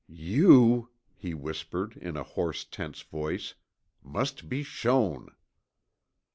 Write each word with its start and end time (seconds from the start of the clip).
"You," 0.33 0.89
he 1.15 1.35
whispered 1.35 1.95
in 1.95 2.17
a 2.17 2.23
hoarse, 2.23 2.65
tense 2.65 3.03
voice, 3.03 3.53
"must 4.01 4.49
be 4.49 4.63
shown!" 4.63 5.27